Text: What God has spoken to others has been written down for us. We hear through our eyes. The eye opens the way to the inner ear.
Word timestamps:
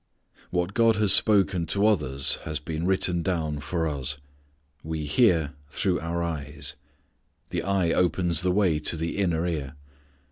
What 0.49 0.73
God 0.73 0.95
has 0.95 1.13
spoken 1.13 1.67
to 1.67 1.85
others 1.85 2.37
has 2.37 2.59
been 2.59 2.87
written 2.87 3.21
down 3.21 3.59
for 3.59 3.87
us. 3.87 4.17
We 4.83 5.05
hear 5.05 5.53
through 5.69 5.99
our 5.99 6.23
eyes. 6.23 6.73
The 7.51 7.61
eye 7.61 7.91
opens 7.91 8.41
the 8.41 8.51
way 8.51 8.79
to 8.79 8.97
the 8.97 9.19
inner 9.19 9.45
ear. 9.45 9.75